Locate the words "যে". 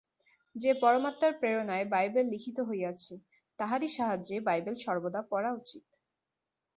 0.55-0.71